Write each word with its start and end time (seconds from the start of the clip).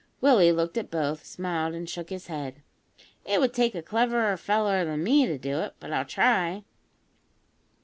Willie 0.19 0.51
looked 0.51 0.79
at 0.79 0.89
both, 0.89 1.23
smiled, 1.23 1.75
and 1.75 1.87
shook 1.87 2.09
his 2.09 2.25
head. 2.25 2.63
"It 3.23 3.39
would 3.39 3.53
take 3.53 3.75
a 3.75 3.83
cleverer 3.83 4.35
feller 4.35 4.83
than 4.83 5.03
me 5.03 5.27
to 5.27 5.37
do 5.37 5.59
it; 5.59 5.75
but 5.79 5.93
I'll 5.93 6.05
try." 6.05 6.63